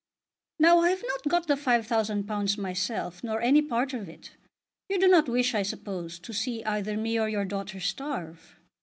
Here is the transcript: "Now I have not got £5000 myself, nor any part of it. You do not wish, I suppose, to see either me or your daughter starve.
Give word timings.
"Now 0.57 0.79
I 0.79 0.89
have 0.89 1.03
not 1.07 1.27
got 1.27 1.47
£5000 1.47 2.57
myself, 2.57 3.23
nor 3.23 3.39
any 3.39 3.61
part 3.61 3.93
of 3.93 4.09
it. 4.09 4.31
You 4.89 4.99
do 4.99 5.07
not 5.07 5.29
wish, 5.29 5.53
I 5.53 5.61
suppose, 5.61 6.17
to 6.21 6.33
see 6.33 6.63
either 6.63 6.97
me 6.97 7.19
or 7.19 7.29
your 7.29 7.45
daughter 7.45 7.79
starve. 7.79 8.55